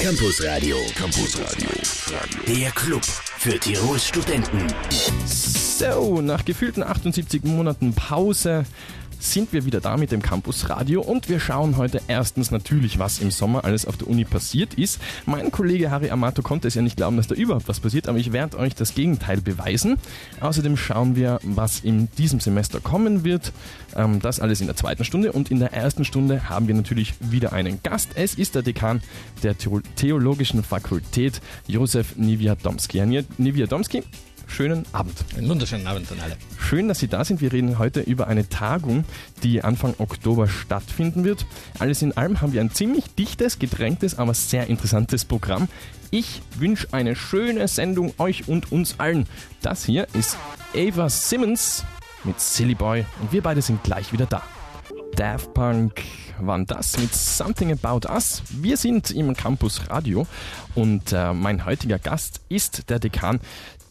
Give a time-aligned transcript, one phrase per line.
[0.00, 0.76] Campus Radio.
[0.94, 1.68] Campus Radio.
[2.46, 4.68] Der Club für Tirols Studenten.
[5.26, 8.64] So, nach gefühlten 78 Monaten Pause
[9.18, 13.18] sind wir wieder da mit dem Campus Radio und wir schauen heute erstens natürlich, was
[13.18, 15.00] im Sommer alles auf der Uni passiert ist.
[15.26, 18.18] Mein Kollege Harry Amato konnte es ja nicht glauben, dass da überhaupt was passiert, aber
[18.18, 19.96] ich werde euch das Gegenteil beweisen.
[20.40, 23.52] Außerdem schauen wir, was in diesem Semester kommen wird.
[23.96, 27.14] Ähm, das alles in der zweiten Stunde und in der ersten Stunde haben wir natürlich
[27.20, 28.10] wieder einen Gast.
[28.14, 29.02] Es ist der Dekan
[29.42, 29.56] der
[29.96, 32.98] Theologischen Fakultät, Josef Niwiadomski.
[32.98, 34.02] Herr Niwiadomski,
[34.48, 35.14] schönen Abend.
[35.36, 36.36] Einen wunderschönen Abend an alle.
[36.58, 37.40] Schön, dass Sie da sind.
[37.40, 39.04] Wir reden heute über eine Tagung,
[39.42, 41.46] die Anfang Oktober stattfinden wird.
[41.78, 45.68] Alles in allem haben wir ein ziemlich dichtes, gedrängtes, aber sehr interessantes Programm.
[46.10, 49.26] Ich wünsche eine schöne Sendung euch und uns allen.
[49.60, 50.36] Das hier ist
[50.74, 51.84] Ava Simmons
[52.24, 54.42] mit Silly Boy und wir beide sind gleich wieder da.
[55.16, 56.02] Daft Punk
[56.40, 58.42] waren das mit Something About Us.
[58.50, 60.26] Wir sind im Campus Radio
[60.74, 63.40] und äh, mein heutiger Gast ist der Dekan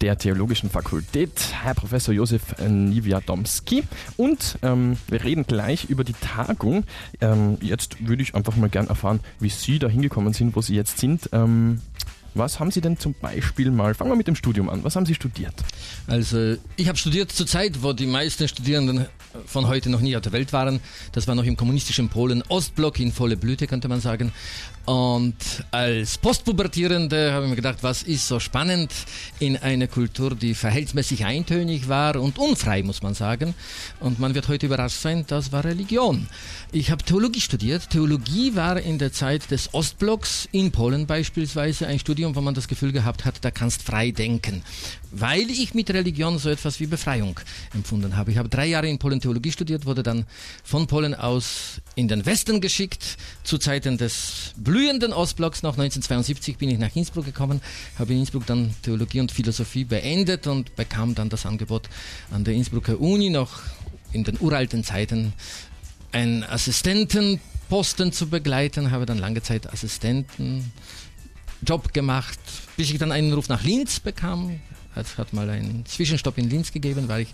[0.02, 1.32] der Theologischen Fakultät,
[1.62, 3.84] Herr Professor Josef Niwiadomski.
[4.16, 6.84] Und ähm, wir reden gleich über die Tagung.
[7.22, 10.76] Ähm, jetzt würde ich einfach mal gern erfahren, wie Sie da hingekommen sind, wo Sie
[10.76, 11.30] jetzt sind.
[11.32, 11.82] Ähm,
[12.38, 15.06] was haben Sie denn zum Beispiel mal, fangen wir mit dem Studium an, was haben
[15.06, 15.56] Sie studiert?
[16.06, 19.08] Also ich habe studiert zur Zeit, wo die meisten Studierenden
[19.46, 20.80] von heute noch nie auf der Welt waren.
[21.12, 24.32] Das war noch im kommunistischen Polen, Ostblock in volle Blüte, könnte man sagen.
[24.88, 25.36] Und
[25.72, 28.90] als Postpubertierende habe ich mir gedacht, was ist so spannend
[29.38, 33.54] in einer Kultur, die verhältnismäßig eintönig war und unfrei, muss man sagen.
[34.00, 36.30] Und man wird heute überrascht sein, das war Religion.
[36.72, 37.90] Ich habe Theologie studiert.
[37.90, 42.70] Theologie war in der Zeit des Ostblocks in Polen beispielsweise ein Studium, wo man das
[42.70, 44.64] Gefühl gehabt hat, da kannst frei denken
[45.12, 47.40] weil ich mit Religion so etwas wie Befreiung
[47.74, 48.32] empfunden habe.
[48.32, 50.26] Ich habe drei Jahre in Polen Theologie studiert, wurde dann
[50.64, 53.18] von Polen aus in den Westen geschickt.
[53.44, 57.62] Zu Zeiten des blühenden Ostblocks, nach 1972 bin ich nach Innsbruck gekommen,
[57.98, 61.90] habe in Innsbruck dann Theologie und Philosophie beendet und bekam dann das Angebot
[62.30, 63.62] an der Innsbrucker Uni noch
[64.12, 65.34] in den uralten Zeiten
[66.12, 70.72] einen Assistentenposten zu begleiten, habe dann lange Zeit Assistenten
[71.64, 72.38] Job gemacht,
[72.76, 74.60] bis ich dann einen Ruf nach Linz bekam,
[75.00, 77.34] es hat mal einen Zwischenstopp in Linz gegeben, war ich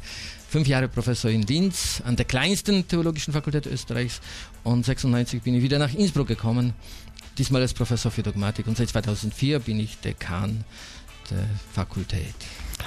[0.50, 4.22] fünf Jahre Professor in Linz an der kleinsten theologischen Fakultät Österreichs.
[4.64, 6.74] Und 96 bin ich wieder nach Innsbruck gekommen,
[7.38, 10.64] diesmal als Professor für Dogmatik und seit 2004 bin ich Dekan
[11.30, 12.36] der Fakultät.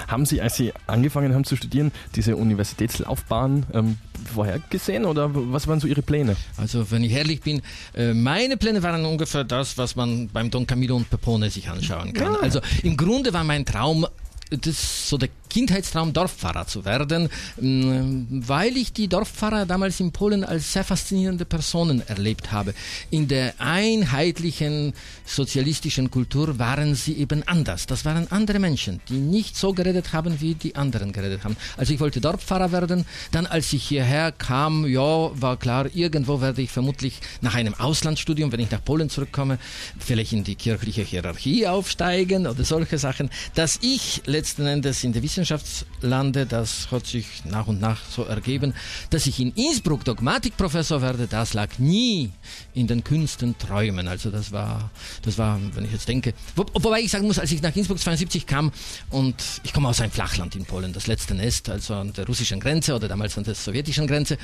[0.07, 3.97] Haben Sie, als Sie angefangen haben zu studieren, diese Universitätslaufbahn ähm,
[4.33, 6.35] vorhergesehen oder was waren so Ihre Pläne?
[6.57, 7.61] Also, wenn ich ehrlich bin,
[7.95, 12.13] äh, meine Pläne waren ungefähr das, was man beim Don Camillo und Pepone sich anschauen
[12.13, 12.33] kann.
[12.33, 12.39] Ja.
[12.39, 14.05] Also, im Grunde war mein Traum,
[14.49, 20.43] das so der Kindheitstraum, Dorfpfarrer zu werden, mm, weil ich die Dorfpfarrer damals in Polen
[20.43, 22.73] als sehr faszinierende Personen erlebt habe.
[23.09, 24.93] In der einheitlichen
[25.25, 27.87] sozialistischen Kultur waren sie eben anders.
[27.87, 31.57] Das waren andere Menschen, die nicht so geredet haben, wie die anderen geredet haben.
[31.77, 33.05] Also ich wollte Dorfpfarrer werden.
[33.31, 38.51] Dann, als ich hierher kam, ja, war klar, irgendwo werde ich vermutlich nach einem Auslandsstudium,
[38.51, 39.59] wenn ich nach Polen zurückkomme,
[39.99, 43.29] vielleicht in die kirchliche Hierarchie aufsteigen oder solche Sachen.
[43.55, 48.23] Dass ich letzten Endes in der Wissenschaft Wissenschaftslande, das hat sich nach und nach so
[48.23, 48.73] ergeben.
[49.11, 52.31] Dass ich in Innsbruck Dogmatikprofessor werde, das lag nie
[52.73, 54.07] in den Künsten träumen.
[54.07, 54.89] Also das war,
[55.21, 57.99] das war, wenn ich jetzt denke, wo, wobei ich sagen muss, als ich nach Innsbruck
[57.99, 58.71] 72 kam
[59.11, 62.59] und ich komme aus einem Flachland in Polen, das letzte Nest, also an der russischen
[62.59, 64.39] Grenze oder damals an der sowjetischen Grenze,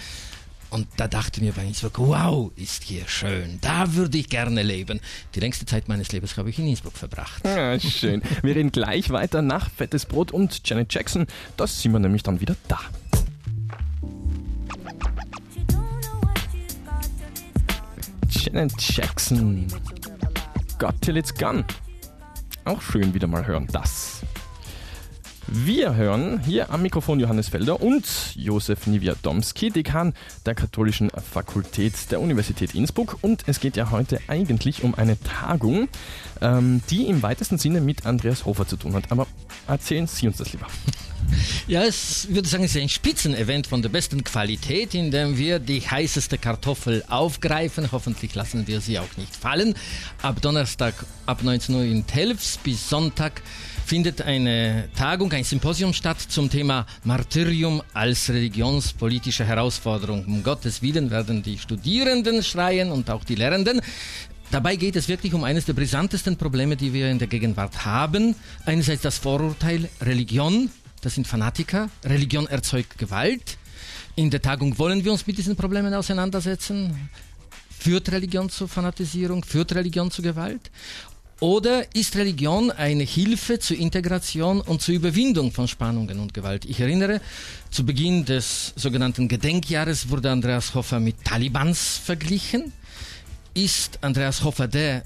[0.73, 3.59] und da dachte mir bei Innsbruck, wow, ist hier schön.
[3.61, 5.00] Da würde ich gerne leben.
[5.35, 7.45] Die längste Zeit meines Lebens habe ich in Innsbruck verbracht.
[7.45, 8.23] Ja, schön.
[8.41, 11.28] Wir reden gleich weiter nach Fettes Brot und Janet Jackson.
[11.57, 12.79] Da sind wir nämlich dann wieder da.
[18.29, 19.67] Janet Jackson.
[20.79, 21.63] Got till it's gone.
[22.66, 24.22] Auch schön wieder mal hören, das.
[25.48, 28.06] Wir hören hier am Mikrofon Johannes Felder und
[28.36, 30.14] Josef Niwiadomski, Dekan
[30.46, 33.18] der Katholischen Fakultät der Universität Innsbruck.
[33.22, 35.90] Und es geht ja heute eigentlich um eine Tagung,
[36.41, 39.12] ähm, die im weitesten Sinne mit Andreas Hofer zu tun hat.
[39.12, 39.28] Aber
[39.67, 40.67] erzählen Sie uns das lieber.
[41.67, 45.59] Ja, es würde sagen, es ist ein Spitzenevent von der besten Qualität, in dem wir
[45.59, 47.91] die heißeste Kartoffel aufgreifen.
[47.91, 49.73] Hoffentlich lassen wir sie auch nicht fallen.
[50.22, 50.93] Ab Donnerstag
[51.25, 53.41] ab 19 Uhr in Telfs bis Sonntag
[53.85, 60.26] findet eine Tagung, ein Symposium statt zum Thema Martyrium als religionspolitische Herausforderung.
[60.26, 63.81] Um Gottes Willen werden die Studierenden schreien und auch die Lehrenden.
[64.52, 68.35] Dabei geht es wirklich um eines der brisantesten Probleme, die wir in der Gegenwart haben.
[68.66, 70.69] Einerseits das Vorurteil Religion,
[71.03, 73.58] das sind Fanatiker, Religion erzeugt Gewalt.
[74.16, 77.09] In der Tagung wollen wir uns mit diesen Problemen auseinandersetzen.
[77.78, 79.44] Führt Religion zur Fanatisierung?
[79.44, 80.72] Führt Religion zu Gewalt?
[81.41, 86.64] Oder ist Religion eine Hilfe zur Integration und zur Überwindung von Spannungen und Gewalt?
[86.64, 87.20] Ich erinnere,
[87.70, 92.72] zu Beginn des sogenannten Gedenkjahres wurde Andreas Hoffer mit Talibans verglichen.
[93.53, 95.03] Ist Andreas Hoffer der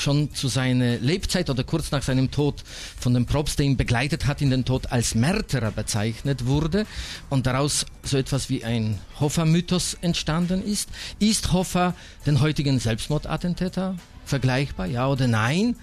[0.00, 2.62] schon zu seiner Lebzeit oder kurz nach seinem Tod
[2.98, 6.86] von dem Propst, der ihn begleitet hat in den Tod, als Märtyrer bezeichnet wurde
[7.28, 10.88] und daraus so etwas wie ein Hoffer-Mythos entstanden ist.
[11.18, 11.94] Ist Hoffer
[12.26, 15.76] den heutigen Selbstmordattentäter vergleichbar, ja oder nein?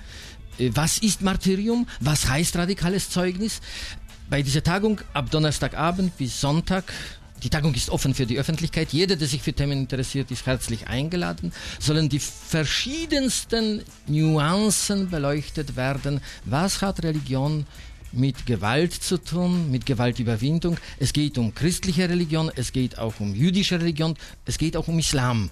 [0.58, 1.88] Äh, was ist Martyrium?
[2.00, 3.62] Was heißt radikales Zeugnis?
[4.30, 6.92] Bei dieser Tagung ab Donnerstagabend bis Sonntag
[7.44, 8.94] die Tagung ist offen für die Öffentlichkeit.
[8.94, 11.52] Jeder, der sich für Themen interessiert, ist herzlich eingeladen.
[11.80, 16.22] Sollen die verschiedensten Nuancen beleuchtet werden.
[16.46, 17.66] Was hat Religion
[18.12, 20.78] mit Gewalt zu tun, mit Gewaltüberwindung?
[21.00, 24.16] Es geht um christliche Religion, es geht auch um jüdische Religion,
[24.46, 25.50] es geht auch um Islam.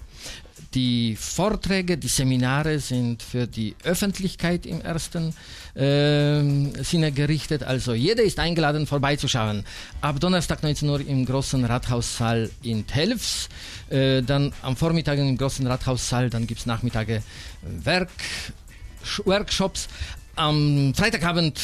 [0.74, 5.32] Die Vorträge, die Seminare sind für die Öffentlichkeit im ersten
[5.74, 7.62] äh, Sinne gerichtet.
[7.62, 9.64] Also jeder ist eingeladen, vorbeizuschauen.
[10.00, 13.48] Ab Donnerstag 19 Uhr im großen Rathaussaal in Telfs.
[13.88, 16.30] Äh, dann am Vormittag im großen Rathaussaal.
[16.30, 17.22] Dann gibt es Nachmittage
[17.62, 18.10] Werk,
[19.24, 19.88] Workshops.
[20.34, 21.58] Am Freitagabend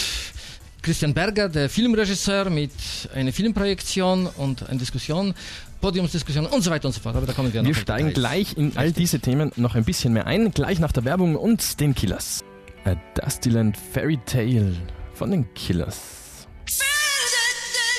[0.82, 2.72] Christian Berger, der Filmregisseur, mit
[3.14, 5.32] einer Filmprojektion und einer Diskussion.
[5.80, 7.14] Podiumsdiskussion und so weiter und so fort.
[7.14, 7.68] Aber da kommen wir noch.
[7.68, 8.14] Wir steigen Details.
[8.14, 11.80] gleich in all diese Themen noch ein bisschen mehr ein, gleich nach der Werbung und
[11.80, 12.44] den Killers.
[12.84, 14.74] A Dustyland Fairy Tale
[15.14, 15.98] von den Killers.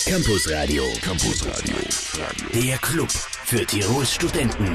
[0.05, 0.83] Campus Radio.
[1.01, 1.75] Campus Radio.
[2.53, 4.73] Der Club für Tirols Studenten.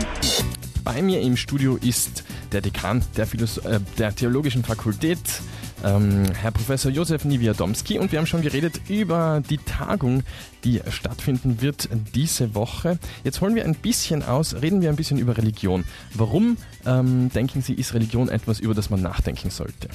[0.82, 5.18] Bei mir im Studio ist der Dekan der, Philos äh, der Theologischen Fakultät,
[5.84, 7.98] ähm, Herr Professor Josef Niewiadomski.
[7.98, 10.22] Und wir haben schon geredet über die Tagung,
[10.64, 12.98] die stattfinden wird diese Woche.
[13.24, 15.84] Jetzt holen wir ein bisschen aus, reden wir ein bisschen über Religion.
[16.14, 19.88] Warum ähm, denken Sie, ist Religion etwas, über das man nachdenken sollte?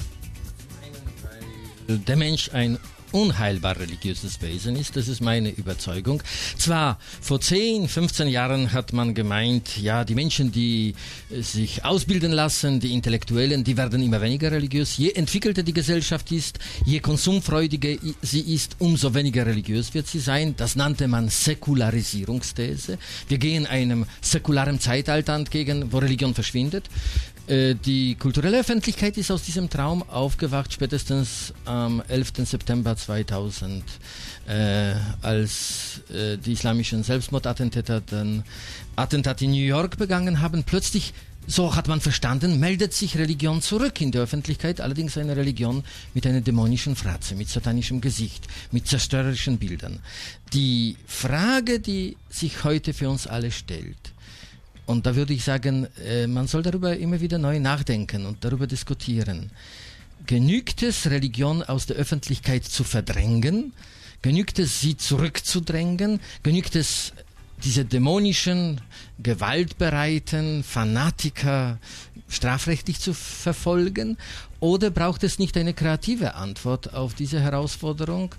[1.88, 2.78] Der Mensch ein
[3.14, 4.96] unheilbar religiöses Wesen ist.
[4.96, 6.22] Das ist meine Überzeugung.
[6.58, 10.94] Zwar vor 10, 15 Jahren hat man gemeint, ja, die Menschen, die
[11.30, 14.96] sich ausbilden lassen, die Intellektuellen, die werden immer weniger religiös.
[14.96, 20.54] Je entwickelter die Gesellschaft ist, je konsumfreudiger sie ist, umso weniger religiös wird sie sein.
[20.56, 22.98] Das nannte man Säkularisierungsthese.
[23.28, 26.90] Wir gehen einem säkularen Zeitalter entgegen, wo Religion verschwindet.
[27.46, 32.32] Äh, die kulturelle Öffentlichkeit ist aus diesem Traum aufgewacht, spätestens am 11.
[32.44, 33.84] September 2000,
[34.46, 38.44] äh, als äh, die islamischen Selbstmordattentäter den
[38.96, 40.64] Attentat in New York begangen haben.
[40.64, 41.12] Plötzlich,
[41.46, 46.26] so hat man verstanden, meldet sich Religion zurück in der Öffentlichkeit, allerdings eine Religion mit
[46.26, 50.00] einer dämonischen Fratze, mit satanischem Gesicht, mit zerstörerischen Bildern.
[50.54, 54.13] Die Frage, die sich heute für uns alle stellt,
[54.86, 58.66] und da würde ich sagen, äh, man soll darüber immer wieder neu nachdenken und darüber
[58.66, 59.50] diskutieren.
[60.26, 63.72] Genügt es, Religion aus der Öffentlichkeit zu verdrängen?
[64.22, 66.20] Genügt es, sie zurückzudrängen?
[66.42, 67.12] Genügt es,
[67.62, 68.80] diese dämonischen,
[69.22, 71.78] gewaltbereiten Fanatiker
[72.28, 74.16] strafrechtlich zu verfolgen?
[74.60, 78.34] Oder braucht es nicht eine kreative Antwort auf diese Herausforderung?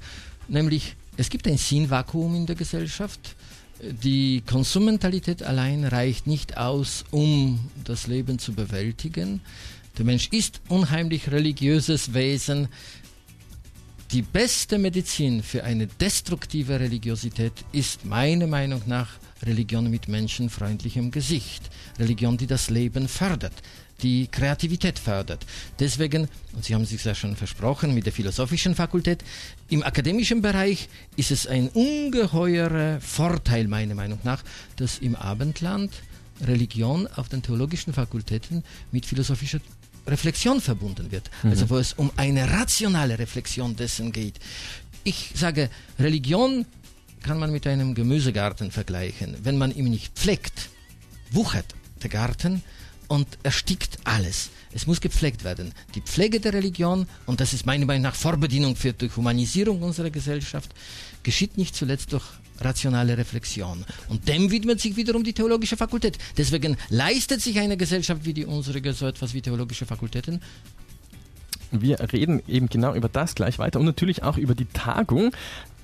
[0.47, 3.35] Nämlich, es gibt ein Sinnvakuum in der Gesellschaft
[3.81, 9.41] die Konsummentalität allein reicht nicht aus, um das Leben zu bewältigen.
[9.97, 12.67] Der Mensch ist unheimlich religiöses Wesen.
[14.11, 19.09] Die beste Medizin für eine destruktive Religiosität ist meiner Meinung nach
[19.43, 21.69] Religion mit menschenfreundlichem Gesicht.
[21.99, 23.53] Religion, die das Leben fördert
[24.01, 25.45] die Kreativität fördert.
[25.79, 29.23] Deswegen, und Sie haben sich ja schon versprochen, mit der philosophischen Fakultät,
[29.69, 34.43] im akademischen Bereich ist es ein ungeheurer Vorteil meiner Meinung nach,
[34.75, 35.91] dass im Abendland
[36.41, 39.59] Religion auf den theologischen Fakultäten mit philosophischer
[40.07, 41.29] Reflexion verbunden wird.
[41.43, 41.49] Mhm.
[41.51, 44.39] Also wo es um eine rationale Reflexion dessen geht.
[45.03, 46.65] Ich sage, Religion
[47.23, 49.35] kann man mit einem Gemüsegarten vergleichen.
[49.43, 50.69] Wenn man ihn nicht pflegt,
[51.31, 51.65] wuchert
[52.03, 52.61] der Garten
[53.07, 54.49] und erstickt alles.
[54.73, 55.71] Es muss gepflegt werden.
[55.95, 60.09] Die Pflege der Religion, und das ist meiner Meinung nach Vorbedienung für die Humanisierung unserer
[60.09, 60.71] Gesellschaft,
[61.23, 62.23] geschieht nicht zuletzt durch
[62.59, 63.85] rationale Reflexion.
[64.09, 66.17] Und dem widmet sich wiederum die theologische Fakultät.
[66.37, 70.41] Deswegen leistet sich eine Gesellschaft wie die unsere so etwas wie theologische Fakultäten.
[71.71, 75.31] Wir reden eben genau über das gleich weiter und natürlich auch über die Tagung.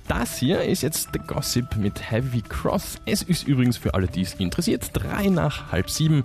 [0.08, 2.96] Das hier ist jetzt The Gossip mit Heavy Cross.
[3.06, 6.24] Es ist übrigens für alle, die es interessiert, drei nach halb sieben.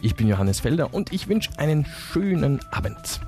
[0.00, 3.20] Ich bin Johannes Felder und ich wünsche einen schönen Abend.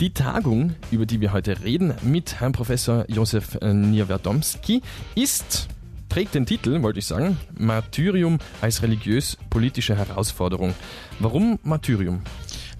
[0.00, 4.82] Die Tagung, über die wir heute reden, mit Herrn Professor Josef Niewiadomski,
[5.14, 5.68] ist
[6.08, 10.74] trägt den Titel, wollte ich sagen, Martyrium als religiös-politische Herausforderung.
[11.18, 12.22] Warum Martyrium?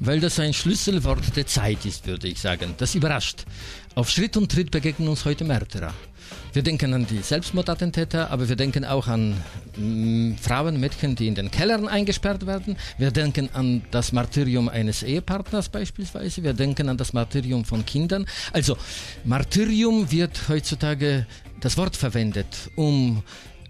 [0.00, 2.74] weil das ein Schlüsselwort der Zeit ist, würde ich sagen.
[2.78, 3.44] Das überrascht.
[3.94, 5.94] Auf Schritt und Tritt begegnen uns heute Märtyrer.
[6.52, 9.42] Wir denken an die Selbstmordattentäter, aber wir denken auch an
[9.76, 12.76] mh, mm, Frauen, Mädchen, die in den Kellern eingesperrt werden.
[12.98, 16.42] Wir denken an das Martyrium eines Ehepartners beispielsweise.
[16.42, 18.26] Wir denken an das Martyrium von Kindern.
[18.52, 18.76] Also
[19.24, 21.26] Martyrium wird heutzutage
[21.60, 23.22] das Wort verwendet, um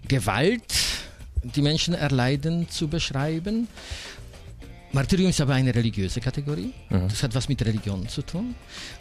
[0.07, 0.73] Gewalt,
[1.43, 3.67] die Menschen erleiden, zu beschreiben.
[4.97, 6.73] Martyrium ist aber eine religiöse Kategorie.
[6.89, 7.07] Mhm.
[7.07, 8.55] Das hat was mit Religion zu tun.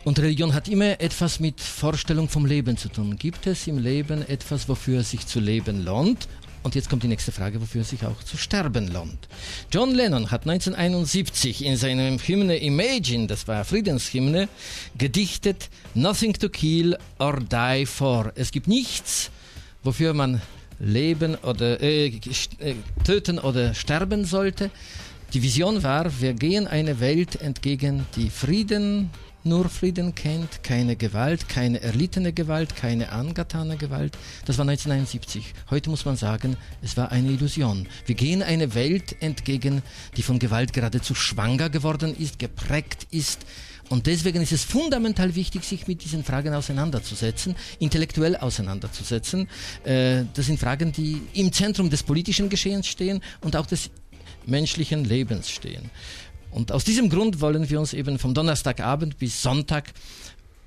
[0.05, 3.17] Und Religion hat immer etwas mit Vorstellung vom Leben zu tun.
[3.17, 6.29] Gibt es im Leben etwas, wofür es sich zu leben lohnt?
[6.63, 9.27] Und jetzt kommt die nächste Frage, wofür es sich auch zu sterben lohnt.
[9.73, 14.51] John Lennon hat 1971 in seinem Hymne Imagine, das war Friedenshymne,
[14.99, 18.33] gedichtet Nothing to kill or die for.
[18.35, 19.31] Es gibt nichts,
[19.83, 20.43] wofür man
[20.79, 24.71] leben oder äh, äh töten oder sterben sollte.
[25.33, 29.11] Die Vision war, wir gehen eine Welt entgegen, die Frieden,
[29.43, 34.17] nur Frieden kennt, keine Gewalt, keine erlittene Gewalt, keine angetane Gewalt.
[34.45, 35.55] Das war 1971.
[35.71, 37.87] Heute muss man sagen, es war eine Illusion.
[38.07, 39.83] Wir gehen eine Welt entgegen,
[40.17, 43.47] die von Gewalt geradezu schwanger geworden ist, geprägt ist.
[43.89, 49.49] Und deswegen ist es fundamental wichtig, sich mit diesen Fragen auseinanderzusetzen, intellektuell auseinanderzusetzen.
[49.85, 53.91] Äh, das sind Fragen, die im Zentrum des politischen Geschehens stehen und auch des
[54.47, 55.91] menschlichen Lebens stehen.
[56.51, 59.93] Und aus diesem Grund wollen wir uns eben vom Donnerstagabend bis Sonntag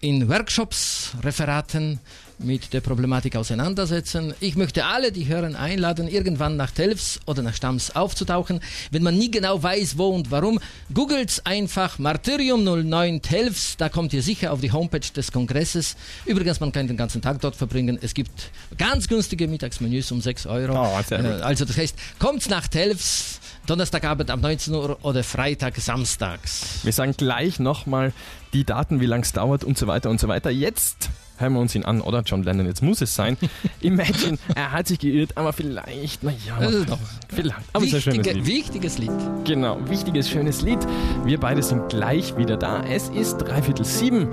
[0.01, 1.99] in Workshops, Referaten
[2.39, 4.33] mit der Problematik auseinandersetzen.
[4.39, 8.61] Ich möchte alle, die hören, einladen, irgendwann nach Telfs oder nach Stams aufzutauchen.
[8.91, 10.59] Wenn man nie genau weiß, wo und warum,
[10.93, 15.95] googelt einfach Martyrium 09 Telfs, da kommt ihr sicher auf die Homepage des Kongresses.
[16.25, 17.99] Übrigens, man kann den ganzen Tag dort verbringen.
[18.01, 20.73] Es gibt ganz günstige Mittagsmenüs um 6 Euro.
[20.73, 20.95] Oh,
[21.43, 26.79] also das heißt, kommt nach Telfs, Donnerstagabend ab 19 Uhr oder Freitag, samstags.
[26.83, 28.13] Wir sagen gleich nochmal
[28.53, 30.49] die Daten, wie lange es dauert und so weiter und so weiter.
[30.49, 32.65] Jetzt hören wir uns ihn an, oder John Lennon?
[32.65, 33.37] Jetzt muss es sein.
[33.81, 36.37] Imagine, er hat sich geirrt, aber vielleicht, naja,
[37.27, 37.55] vielleicht.
[37.73, 38.45] Aber Wichtige, es ist ein schönes Lied.
[38.45, 39.11] Wichtiges Lied.
[39.45, 40.79] Genau, wichtiges, schönes Lied.
[41.25, 42.83] Wir beide sind gleich wieder da.
[42.83, 44.27] Es ist dreiviertel sieben.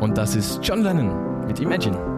[0.00, 2.11] Und das ist John Lennon mit Imagine.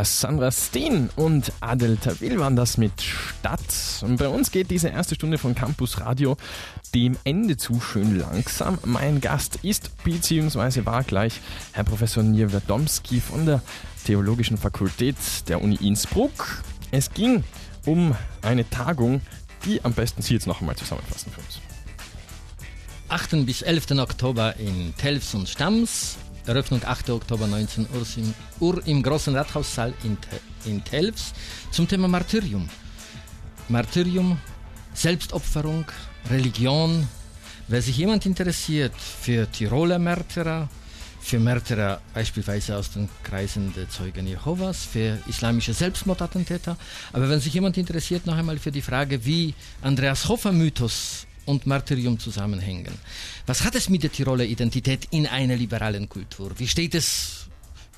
[0.00, 3.60] Cassandra Steen und Adel Tawil waren das mit Stadt.
[4.00, 6.38] Und bei uns geht diese erste Stunde von Campus Radio
[6.94, 8.78] dem Ende zu schön langsam.
[8.86, 10.86] Mein Gast ist bzw.
[10.86, 11.42] war gleich
[11.72, 13.60] Herr Professor Nierwerdomski von der
[14.06, 15.16] Theologischen Fakultät
[15.48, 16.62] der Uni Innsbruck.
[16.90, 17.44] Es ging
[17.84, 19.20] um eine Tagung,
[19.66, 21.60] die am besten Sie jetzt noch einmal zusammenfassen für uns.
[23.10, 23.44] 8.
[23.44, 23.90] bis 11.
[23.98, 26.16] Oktober in Telfs und Stams
[26.46, 27.10] Eröffnung 8.
[27.10, 27.86] Oktober 19
[28.60, 30.16] Uhr im, großen Rathaussaal in,
[30.64, 31.32] in Telfs
[31.70, 32.68] zum Thema Martyrium.
[33.68, 34.38] Martyrium,
[34.94, 35.84] Selbstopferung,
[36.30, 37.06] Religion.
[37.68, 40.68] Wer sich jemand interessiert für Tiroler Märtyrer,
[41.20, 46.76] für Märtyrer beispielsweise aus den Kreisen der Zeugen Jehovas, für islamische Selbstmordattentäter.
[47.12, 51.66] Aber wenn sich jemand interessiert noch einmal für die Frage, wie Andreas Hofer Mythos und
[51.66, 52.94] Martyrium zusammenhängen.
[53.46, 56.52] Was hat es mit der Tiroler Identität in einer liberalen Kultur?
[56.58, 57.46] Wie steht es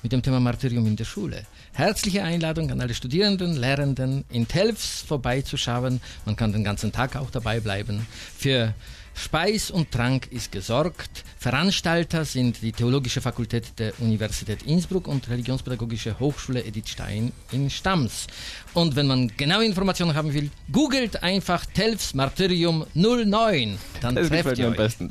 [0.01, 1.45] mit dem Thema Martyrium in der Schule?
[1.73, 6.01] Herzliche Einladung an alle Studierenden, Lehrenden in Telfs vorbeizuschauen.
[6.25, 8.05] Man kann den ganzen Tag auch dabei bleiben.
[8.37, 8.73] Für
[9.15, 11.23] Speis und Trank ist gesorgt.
[11.37, 18.27] Veranstalter sind die Theologische Fakultät der Universität Innsbruck und Religionspädagogische Hochschule Edith Stein in Stams.
[18.73, 23.77] Und wenn man genaue Informationen haben will, googelt einfach Telfs Martyrium 09.
[24.01, 24.71] Dann das trefft ihr euch.
[24.71, 25.09] am besten.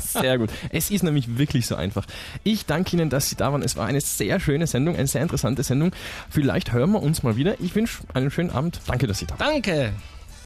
[0.00, 0.50] Sehr gut.
[0.70, 2.06] Es ist nämlich wirklich so einfach.
[2.44, 3.62] Ich danke Ihnen, dass Sie da waren.
[3.62, 5.92] Es war eine sehr schöne Sendung, eine sehr interessante Sendung.
[6.28, 7.60] Vielleicht hören wir uns mal wieder.
[7.60, 8.80] Ich wünsche einen schönen Abend.
[8.86, 9.54] Danke, dass Sie da waren.
[9.54, 9.92] Danke.